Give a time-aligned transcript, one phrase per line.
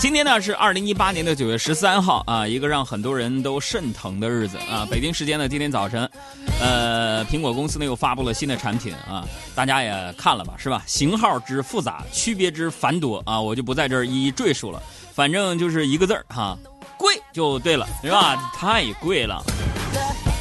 [0.00, 4.88] 今天呢是二零一八年的九月十三号啊，一个让很多人都肾疼的日子啊。
[4.90, 6.10] 北京时间的今天早晨，
[6.58, 10.82] 呃，苹果公司呢又发布了新的产品啊，大家也看了吧，是吧？
[10.86, 14.82] 型号之复杂，区别之繁多啊，我就不在这儿一一赘述了。
[15.12, 16.56] 反正就是一个字儿哈，
[16.96, 18.36] 贵就对了，是吧？
[18.56, 19.44] 太贵了。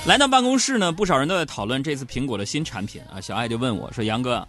[0.07, 3.19] 来到办公室呢，不少人都在讨论这次苹果的新产品啊。
[3.19, 4.47] 小爱就问我说：“杨哥。”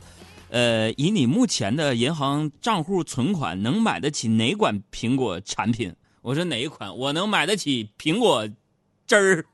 [0.51, 5.95] 呃，以你目前的银行账户存款，能买得起哪款苹果产品？
[6.23, 6.97] 我说哪一款？
[6.97, 8.49] 我能买得起苹果
[9.07, 9.47] 汁儿。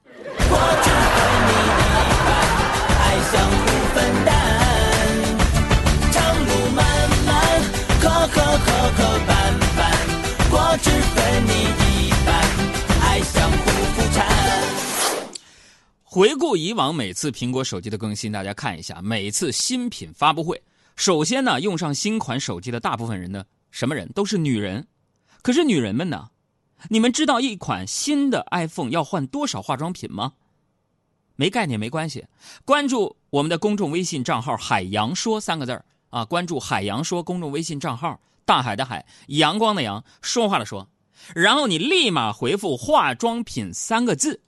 [16.02, 20.58] 回顾以往每次苹果手机的更新，大家看一下，每次新品发布会。
[20.96, 24.88] 首先呢，用上新款手机的大部分人呢，什么人都是女人。
[25.42, 26.30] 可是女人们呢，
[26.88, 30.33] 你们知道一款新的 iPhone 要换多少化妆品吗？
[31.36, 32.24] 没概念没关系，
[32.64, 40.89] 关注我们的公众微信账号“海洋说”三个字啊，关注“海洋说”公众微信账号，大海的海，阳光的阳，说话的说，
[41.34, 44.41] 然后你立马回复“化妆品”三个字。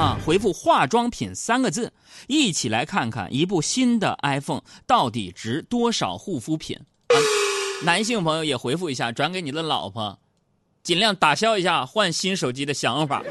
[0.00, 0.16] 啊！
[0.24, 1.92] 回复“化妆品”三个字，
[2.26, 6.74] 一起来看看一部新的 iPhone 到底值多少护肤品。
[7.08, 7.14] 啊、
[7.84, 10.18] 男性朋友也回复一下，转给你的老婆，
[10.82, 13.22] 尽量打消一下换新手机的想法。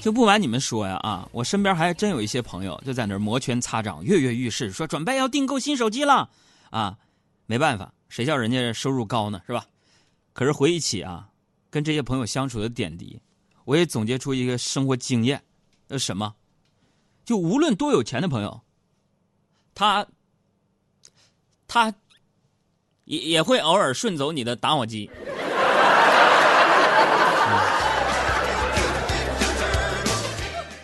[0.00, 6.30] 就不瞒你们说呀，啊，我身边还真有一些朋友就在那摩拳擦掌、跃跃欲试，说准备要订购新手机了。
[6.70, 6.96] 啊，
[7.44, 7.92] 没办法。
[8.10, 9.64] 谁叫人家收入高呢，是吧？
[10.34, 11.30] 可是回忆起啊，
[11.70, 13.18] 跟这些朋友相处的点滴，
[13.64, 15.42] 我也总结出一个生活经验，
[15.88, 16.34] 那什么？
[17.24, 18.60] 就无论多有钱的朋友，
[19.74, 20.06] 他
[21.68, 21.94] 他
[23.04, 25.08] 也也会偶尔顺走你的打火机。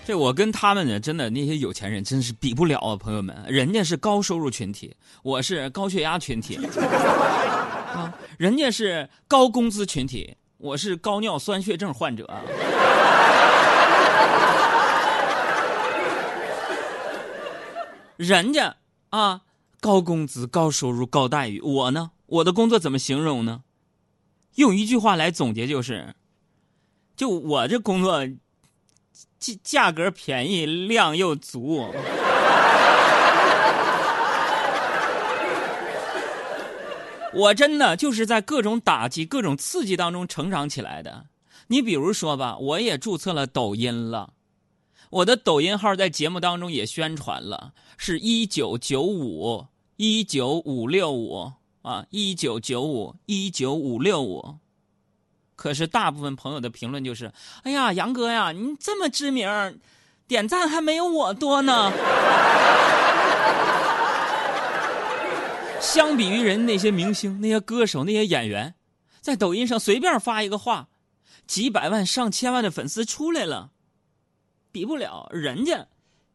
[0.06, 4.94] 这我跟他们呢，真的那些有钱人真是比不了啊，朋友们，人家是高收入群体，
[5.24, 6.54] 我是高血压群体，
[7.92, 12.24] 啊，人家是高工资群体，我是高尿酸血症患者。
[18.16, 18.76] 人家
[19.10, 19.40] 啊，
[19.80, 23.64] 高工资、高收入、高待遇，我呢，我的工作怎么形容呢？
[24.54, 26.14] 用一句话来总结就是，
[27.16, 28.24] 就我这工作。
[29.38, 31.86] 价价格便宜，量又足。
[37.32, 41.26] 我真的就是在各种打击、各种刺激当中成长起来的。
[41.66, 44.32] 你比如说吧，我也注册了抖音了，
[45.10, 49.66] 我的抖音号在节目当中也宣传了，是一九九五
[49.96, 54.56] 一九五六五啊，一九九五一九五六五。
[55.56, 57.32] 可是大部分朋友的评论就是
[57.64, 59.48] ：“哎呀，杨哥呀，你这么知名，
[60.28, 61.90] 点赞还没有我多呢。
[65.80, 68.74] ”相比于人那些明星、那些歌手、那些演员，
[69.20, 70.88] 在抖音上随便发一个话，
[71.46, 73.70] 几百万、上千万的粉丝出来了，
[74.70, 75.86] 比不了人家，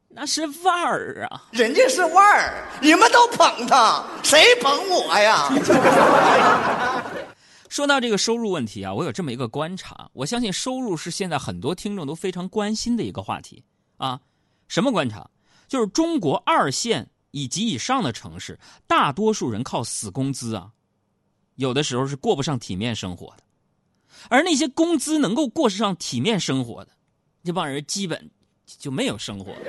[0.09, 1.43] 那是腕儿啊！
[1.51, 5.47] 人家是腕儿，你们都捧他，谁捧我呀？
[7.71, 13.63] 说到这个收入问题啊，我有这么一个观察，我相信收入是现在很多听众都非常关心的一个话题
[13.95, 14.19] 啊。
[14.67, 15.29] 什么观察？
[15.69, 20.71] 就是中国二线以及以上的城市，大多数人靠死工资啊，
[21.55, 23.43] 有的时候是过不上体面生活的。
[24.27, 26.91] 而那些工资能够过上体面生活的，
[27.41, 28.29] 这帮人基本
[28.65, 29.53] 就没有生活。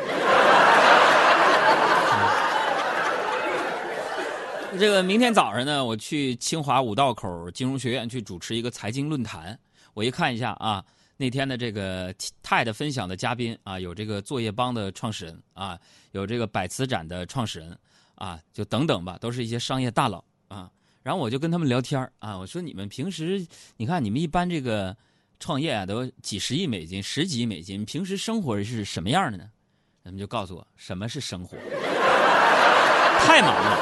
[4.79, 9.59] 这个明天早上呢，我去清华五道口金融学院去主持一个财经论坛。
[9.93, 10.83] 我一看一下啊，
[11.19, 15.79] 那天的这个泰的分享的嘉宾啊，有这个作业帮的创始人啊，
[16.13, 17.79] 有这个百词斩的创始人
[18.15, 20.71] 啊，就等等吧，都是一些商业大佬啊。
[21.03, 23.47] 然后我就跟他们聊天啊，我说你们平时
[23.77, 24.97] 你看你们一般这个
[25.39, 29.45] 创业啊，都几十亿美金、十几亿美金，平时生活是什么样的呢？
[30.03, 31.59] 他们就告诉我什么是生活，
[33.21, 33.82] 太忙了。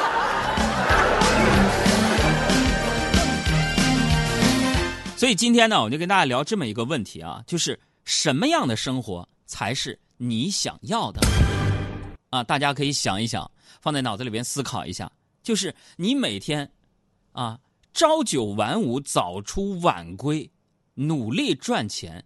[5.20, 11.20] 所以今天呢，我就跟大家聊这么一个问题啊，就是什么样的生活才是你想要的？
[12.31, 13.50] 啊，大家可以想一想，
[13.82, 15.12] 放在脑子里边思考一下，
[15.43, 16.72] 就是你每天
[17.32, 17.61] 啊
[17.93, 20.50] 朝九晚五、早出晚归，
[20.94, 22.25] 努力赚钱，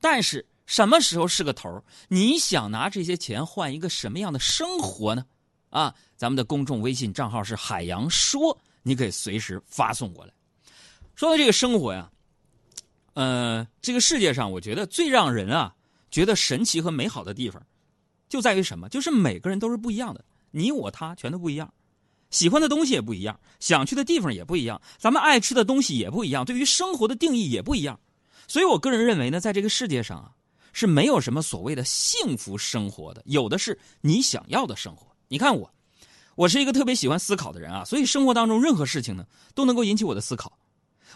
[0.00, 1.84] 但是什么时候是个头？
[2.08, 5.26] 你想拿这些钱换一个什么样的生活呢？
[5.68, 10.32] 啊，咱们的公众微信账号是海洋说，你可以随时发送过来。
[11.14, 12.10] 说到这个生活呀，
[13.14, 15.74] 呃，这个世界上，我觉得最让人啊
[16.10, 17.62] 觉得神奇和美好的地方，
[18.28, 18.88] 就在于什么？
[18.88, 21.72] 就是每个人都是不一样的，你我他全都不一样，
[22.30, 28.00] 喜欢的东西也不一样，想去的地方也不一样，咱们爱吃的东西也不一样，对于生活的定义也不一样。
[28.48, 30.32] 所以我个人认为呢，在这个世界上啊，
[30.72, 35.06] 是没有什么所谓的幸福生活的，有的是你想要的生活。
[35.28, 35.70] 你看我，
[36.34, 40.58] 我是一个特别喜欢思考的人啊，所以生活当中任何事情呢，都能够引起我的思考。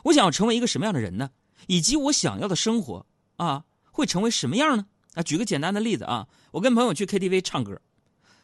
[0.05, 1.31] 我想要成为一个什么样的人呢？
[1.67, 4.87] 以及我想要的生活啊，会成为什么样呢？
[5.15, 7.81] 啊，举个简单的例子啊，我跟朋友去 KTV 唱歌，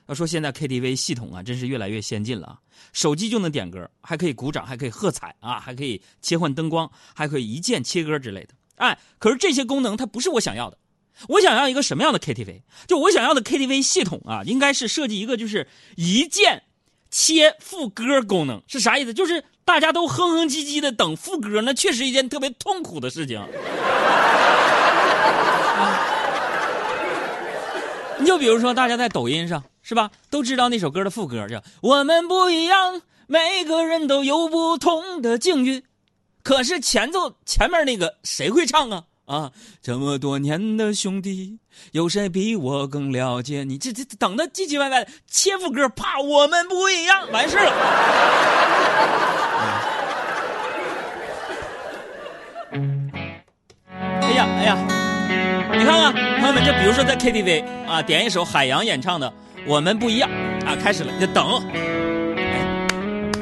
[0.07, 2.59] 要说现在 KTV 系统啊，真是越来越先进了啊，
[2.93, 8.55] 手机就能点歌，还可以鼓掌，还可以喝彩啊，还可以切换灯光，还可以一键切歌之类的。
[8.77, 10.79] 哎，可是这些功能它不是我想要的，
[11.29, 12.63] 我想要一个什么样的 KTV？
[12.89, 16.63] 就我想要的 KTV 系统啊，应该是设计一个就是一键
[17.11, 19.13] 切副歌功能，是啥意思？
[19.13, 23.43] 就是大家都哼哼唧唧的等副歌，那确实一件特别痛苦的事情。
[28.19, 35.82] 你就比如说，大家在抖音上是吧，都知道那首歌的副歌叫“我们不一样，每个人都有不同的境遇”。
[36.44, 39.05] 可是前奏前面那个谁会唱啊？
[39.27, 41.59] 啊，这么多年的兄弟，
[41.93, 43.79] 有谁比我更了解你？
[43.79, 47.73] 这这等的唧唧歪歪，切副歌，啪，我们不一样，完事了。
[54.23, 54.77] 哎呀哎呀，
[55.79, 59.29] 你看看朋友们，就比如说在 KTV 啊，点一首海洋演唱的
[59.67, 60.29] 《我们不一样》
[60.67, 61.45] 啊，开始了，就等。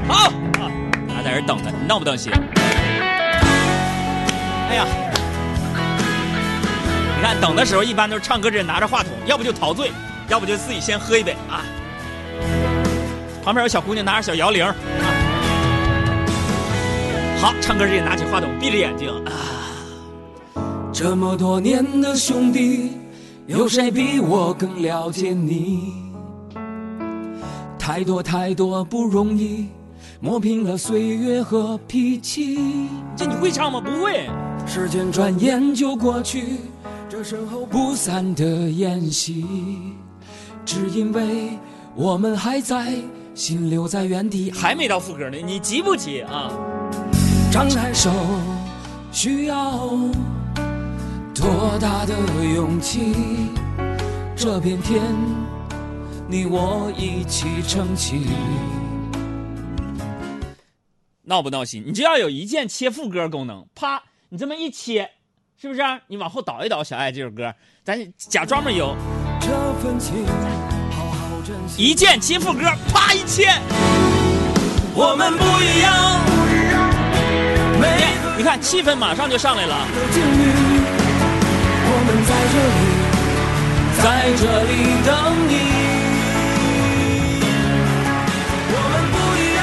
[0.06, 0.15] 好
[0.61, 0.71] 啊，
[1.09, 2.31] 还在这等呢，你闹不闹心？
[4.69, 4.85] 哎呀，
[7.20, 9.93] 你看等的时候，一般都是唱歌这人拿着话筒，要不就陶醉，
[10.31, 11.61] 要不就自己先喝一杯啊。
[13.44, 14.75] 旁边有小姑娘拿着小摇铃啊。
[17.38, 19.32] 好，唱歌这人拿起话筒，闭着眼睛啊。
[20.94, 22.93] 这么多年的兄弟，
[23.46, 25.93] 有谁比我更了解你？
[27.78, 29.69] 太多太多不容易，
[30.20, 32.88] 磨平了岁月和脾气。
[33.14, 33.78] 这你会唱吗？
[33.78, 34.26] 不会。
[34.66, 36.61] 时间转眼就过去，
[37.11, 39.45] 这身后不散的宴席，
[40.65, 41.59] 只因为
[41.97, 42.95] 我们还在，
[43.35, 44.49] 心留在原地。
[44.53, 46.53] 还没到副歌呢，你急不急啊？
[47.51, 48.12] 张开手，
[49.11, 49.89] 需要
[51.35, 52.15] 多大的
[52.55, 53.12] 勇气？
[54.37, 55.03] 这片天，
[56.29, 58.29] 你我一起撑起。
[61.25, 61.83] 闹不闹心？
[61.85, 64.01] 你只要有一键切副歌功能，啪。
[64.29, 65.11] 你这么一切，
[65.61, 65.83] 是不是？
[66.07, 67.55] 你往后倒一倒，小爱这首歌，
[67.85, 68.97] 咱假装没有。
[71.77, 72.61] 一键切副歌，
[72.91, 73.53] 啪一切。
[74.95, 76.19] 我们不一样。
[78.39, 79.87] 你看，气氛马上就上来了。
[81.93, 82.81] 我们在这里，
[84.01, 84.73] 在这里
[85.05, 85.12] 等
[85.47, 85.53] 你。
[88.73, 89.62] 我们不一样。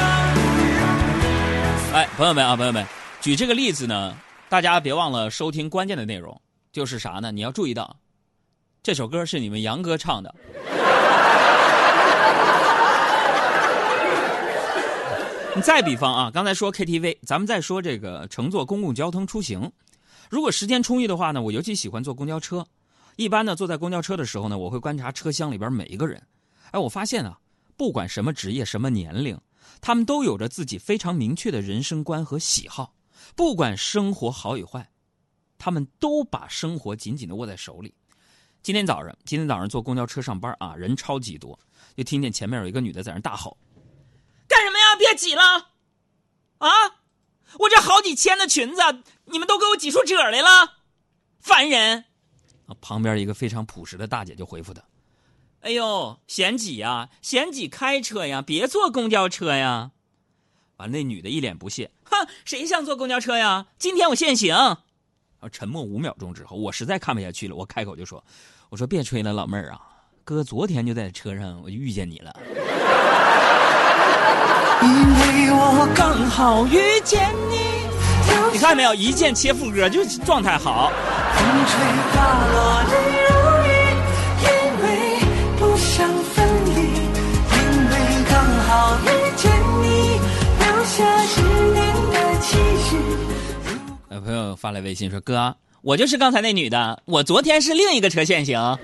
[1.96, 2.86] 哎，朋友们啊，朋友们，
[3.20, 4.16] 举这个例子呢。
[4.50, 6.40] 大家别忘了收听关键的内容，
[6.72, 7.34] 就是啥呢？
[7.34, 7.98] 你要注意到，
[8.82, 10.34] 这首歌是你们杨哥唱的。
[15.54, 19.70] 你再比方啊，刚才说 KTV，咱们再说这个乘坐公共交通出行。
[20.30, 22.66] 如果时间充裕的话呢，我尤其喜欢坐公交车。
[23.18, 26.24] 一般呢，坐在公交车的时候呢，我会观察车厢里边每一个人。
[26.72, 27.38] 哎，我发现啊，
[27.76, 29.38] 不管什么职业、什么年龄，
[29.82, 32.94] 他们都有着自己非常明确的人生观和喜好。
[33.36, 34.90] 不管生活好与坏，
[35.58, 37.94] 他们都把生活紧紧的握在手里。
[38.64, 41.58] 今天早上，今天早上坐公交车上班啊，人超级多，
[41.96, 43.58] 就听见前面有一个女的在那大吼
[44.48, 44.96] ：“干什么呀？
[44.98, 45.42] 别挤了！
[46.58, 46.70] 啊，
[47.60, 48.82] 我这好几千的裙子，
[49.26, 50.80] 你们都给我挤出褶来了，
[51.40, 52.06] 烦人！”
[52.68, 54.84] 啊，旁边一个非常朴实的大姐就回复他
[55.62, 59.92] ：“哎呦，嫌挤呀，嫌挤开车呀，别坐公交车呀。”
[60.78, 61.90] 完，那女的一脸不屑。
[62.04, 63.66] 哼，谁想坐公交车呀？
[63.78, 64.56] 今天我限行。
[64.56, 64.78] 然
[65.42, 68.24] 后沉默五秒钟之后，我实在看不下去了，我开口就说
[68.70, 69.80] ：“我说别吹了，老妹儿啊，
[70.24, 72.36] 哥昨天就在车上我就遇见你了。
[74.82, 77.78] ”因为我刚好遇见你。
[78.54, 80.92] 你看没有，一键切副歌，就状态好。
[81.36, 81.80] 风吹
[82.12, 82.84] 花落
[94.38, 98.60] 友发来微信说：“哥，我就是刚才那女的，我昨天是另一个车限行。”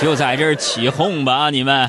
[0.00, 1.88] 就在这儿起哄吧，你们！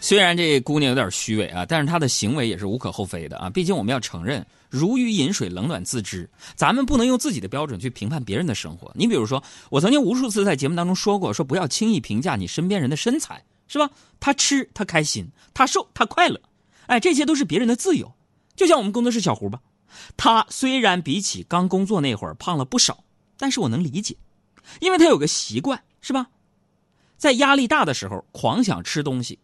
[0.00, 3.50] 虽然这姑娘有点虚伪啊，但是她的行为也是无可厚非的啊。
[3.50, 6.30] 毕竟我们要承认，如鱼饮水，冷暖自知。
[6.54, 8.92] 咱们不能用自己的标准去评判别人的生活。
[8.94, 13.90] 你比如说，我曾经无数次在节目当中说过，说不要轻易评价你身边人的身材，是吧？
[14.20, 16.38] 他吃他开心，他瘦他快乐，
[16.86, 18.14] 哎，这些都是别人的自由。
[18.54, 19.60] 就像我们工作室小胡吧，
[20.16, 23.04] 他虽然比起刚工作那会儿胖了不少，
[23.38, 24.16] 但是我能理解，
[24.80, 26.28] 因为他有个习惯，是吧？
[27.16, 29.38] 在压力大的时候，狂想吃东西。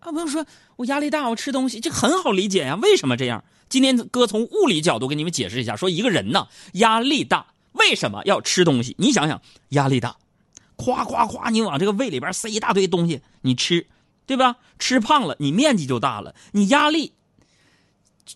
[0.00, 2.76] 啊，朋友说，我压力大，我吃东西，这很好理解呀。
[2.76, 3.44] 为什么这样？
[3.68, 8.94] 今天哥从物理角度给你们解释一下，说一个人呢，压力大，为什么要吃东西？
[8.98, 10.16] 你想想，压力大，
[10.76, 13.86] 夸夸夸，你往这个胃里边塞一大堆东西，你吃，
[14.26, 14.56] 对吧？
[14.78, 17.14] 吃胖了，你面积就大了，你压力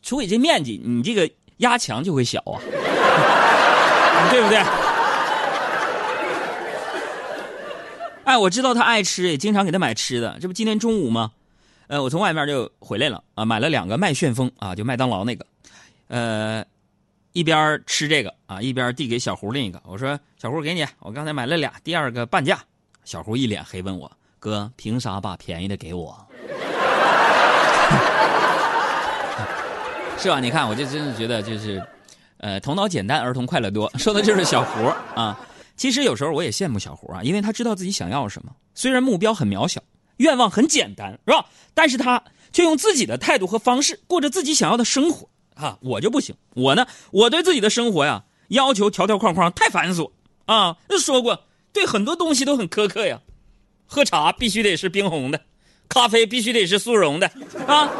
[0.02, 2.62] 除以这面积，你这个压强就会小啊，
[4.30, 4.58] 对不对？
[8.24, 10.38] 哎，我知道他爱吃，也经常给他买吃的。
[10.40, 11.32] 这不今天中午吗？
[11.88, 15.44] 呃，我从外面就回来了啊，买了两个麦旋风啊，就麦当劳那个，
[16.06, 16.64] 呃，
[17.32, 19.82] 一边吃这个啊，一边递给小胡另一个。
[19.84, 22.62] 我说：“小胡，给你，我刚才买了俩，第二个半价。”
[23.04, 26.26] 小胡一脸黑，问我：“哥，凭啥把便宜的给我？”
[30.18, 30.40] 是吧？
[30.40, 31.80] 你看，我就真的觉得就是，
[32.38, 35.38] 呃，头脑简单，儿童快乐多，说的就是小胡啊。
[35.76, 39.80] 其实有时候我也羡慕小胡啊，因为他知道自己想要什么，虽然目标很渺小。
[40.16, 41.46] 愿望很简单，是吧？
[41.72, 45.78] 但是他却用自己的态度和方式过着自己想要的生活啊！
[45.80, 50.10] 我就不行，我呢，我对自己的生活呀要求条条框框，太繁琐
[50.44, 50.76] 啊！
[50.98, 53.18] 说过，对很多东西都很苛刻呀。
[53.90, 55.40] 喝茶必须得是冰红的，
[55.88, 57.26] 咖啡必须得是速溶的
[57.66, 57.90] 啊！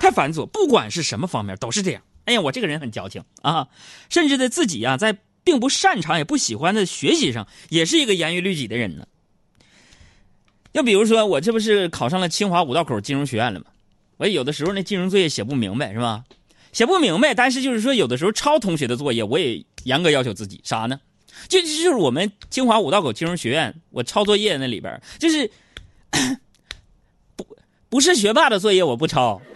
[0.00, 2.02] 太繁琐，不管是什么方面都是这样。
[2.24, 3.68] 哎呀，我这个人很矫情啊，
[4.10, 9.06] 甚至在自己呀在并不擅长也不喜欢的学习上，也是一个严于律己的人呢。
[10.72, 13.66] 就比如说，我这不是考上了清华五道口金融学院了吗？
[14.16, 16.24] 我有的时候那金融作业写不明白，是吧？
[16.72, 20.98] 写不明白，但是就是说，有的时候抄同学的作业，我也严格要求自己啥呢？
[21.48, 25.50] 就就是我们清华五道口金融学院，我抄作业那里边，就是
[27.36, 27.46] 不
[27.88, 29.40] 不是学霸的作业，我不抄。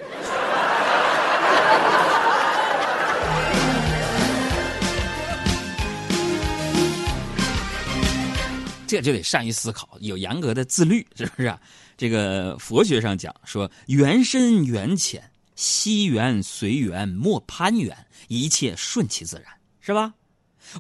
[8.87, 11.55] 这就得善于思考，有严格的自律，是不是？
[11.97, 15.23] 这个佛学上讲说，缘深缘浅，
[15.55, 17.97] 惜缘随缘，莫攀缘，
[18.27, 19.47] 一切顺其自然，
[19.81, 20.13] 是吧？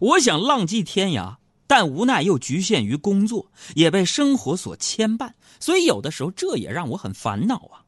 [0.00, 7.84] 我想浪迹天涯，但无奈又局限于工作，也被生活所牵绊，所以有的时候这也让我很烦恼啊。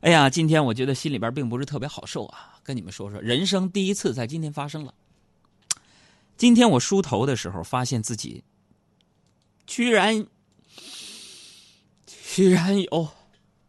[0.00, 4.94] 哎呀，今天我觉得心里边并不是特别好受啊，跟你们说说，人生第一次在今天发生了。
[6.36, 8.44] 今天我梳头的时候，发现自己。
[9.66, 10.24] 居然，
[12.06, 13.08] 居然有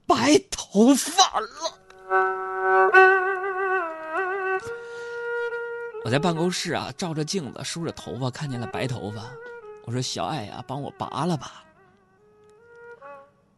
[0.05, 3.18] 白头发了！
[6.05, 9.21] 我在办公室啊，照着镜子梳着头发，看见了白头发。
[9.85, 11.63] 我说：“小爱呀，帮我拔了吧。”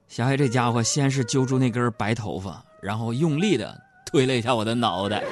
[0.07, 5.23] 小爱这家伙先是揪住那根白头发，然后用力的推了一下我的脑袋。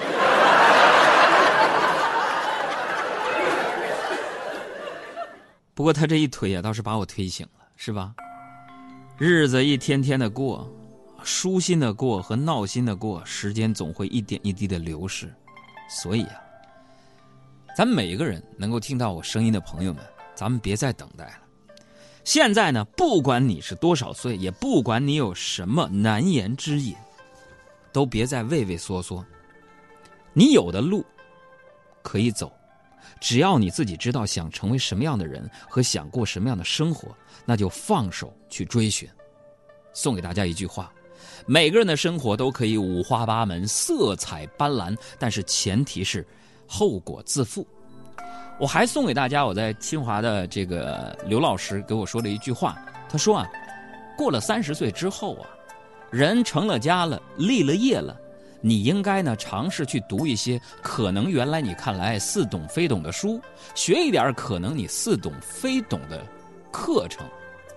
[5.74, 8.14] 不过他这一推呀，倒是把我推醒了，是吧？
[9.18, 10.70] 日子一天天的过，
[11.24, 15.34] 舒心的过和闹心的过，时间总会一点一滴的流逝。
[15.90, 16.36] 所以啊，
[17.80, 20.04] 咱每一个人能够听到我声音的朋友们，
[20.36, 21.38] 咱们别再等待了。
[22.26, 26.94] 现在呢，不管你是多少岁，也不管你有什么难言之隐，
[27.94, 29.26] 都别再畏畏缩缩。
[30.34, 31.06] 你有的路
[32.04, 32.52] 可以走。
[33.22, 39.08] 只要你自己知道想成为什么样的人和想过什么样的生活，那就放手去追寻。
[39.94, 40.92] 送给大家一句话：
[41.46, 46.28] 每个人的生活都可以五花八门、色彩斑斓，但是前提是
[46.70, 47.66] 后果自负。
[48.60, 52.78] 我还送给大家我在清华的这个刘老师给我说的一句话，
[53.10, 53.50] 他说啊，
[54.16, 55.48] 过了三十岁之后啊，
[56.12, 58.16] 人成了家了，立了业了。
[58.62, 63.42] 你应该呢尝试去读一些可能原来你看来似懂非懂的书，
[63.74, 66.22] 学一点可能你似懂非懂的
[66.70, 67.26] 课程，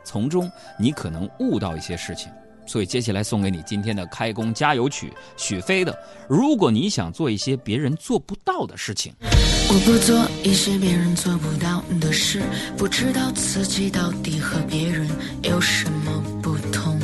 [0.02, 2.32] 从中你可能悟到一些事情。
[2.72, 5.94] 所以接下来送给你今天的开工加油曲，许飞的。
[6.26, 12.40] 如果你想做一些别人做不到的事情，我不做一些别人做不到的事，
[12.78, 15.06] 不知道自己到底和别人
[15.42, 16.98] 有什么不同。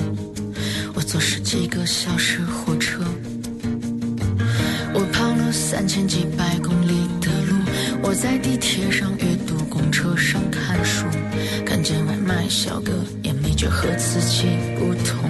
[0.95, 3.05] 我坐十几个小时火车，
[4.95, 7.55] 我跑了三千几百公里的路，
[8.03, 11.05] 我在地铁上阅读，公车上看书，
[11.67, 14.47] 看见外卖小哥也没觉和自己
[14.79, 15.29] 不同。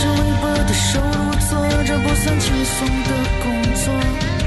[0.00, 3.10] 着微薄的收入，做着不算轻松的
[3.42, 4.37] 工作。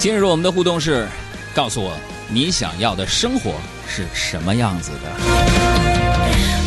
[0.00, 1.06] 今日我们的互动是
[1.54, 1.92] 告诉我
[2.26, 3.52] 你想要的生活
[3.86, 5.12] 是什么样子的？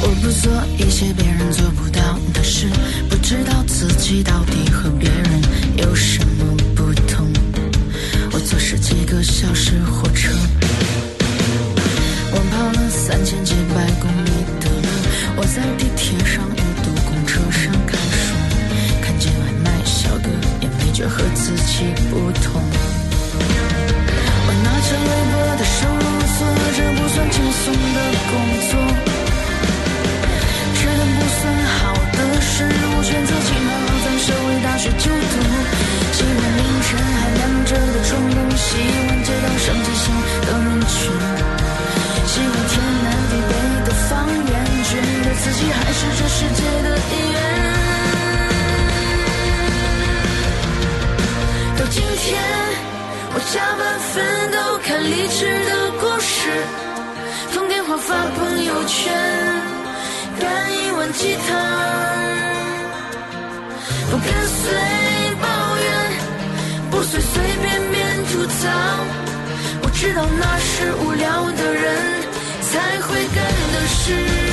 [0.03, 2.67] 我不做一些别人做不到的事
[3.09, 5.41] 不知道自己到底和别人
[5.77, 6.55] 有什么
[70.03, 71.95] 知道那是无聊的人
[72.59, 74.52] 才会干的事。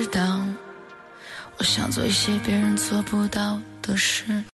[0.00, 0.46] 知道
[1.56, 4.44] 我想做一些别人做不到的事。